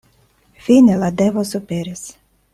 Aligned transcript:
Fine 0.67 0.95
la 1.03 1.11
devo 1.21 1.45
superis. 1.51 2.05